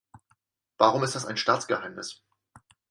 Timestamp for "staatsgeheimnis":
1.37-2.23